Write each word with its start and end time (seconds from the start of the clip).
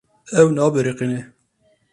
Ew 0.39 0.47
nabiriqîne. 0.55 1.21